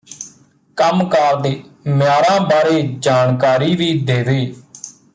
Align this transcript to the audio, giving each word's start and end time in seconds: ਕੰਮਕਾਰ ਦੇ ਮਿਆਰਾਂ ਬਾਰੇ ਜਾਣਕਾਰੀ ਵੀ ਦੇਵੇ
ਕੰਮਕਾਰ 0.77 1.35
ਦੇ 1.35 1.63
ਮਿਆਰਾਂ 1.87 2.39
ਬਾਰੇ 2.39 2.81
ਜਾਣਕਾਰੀ 2.99 3.75
ਵੀ 3.75 3.93
ਦੇਵੇ 3.99 4.53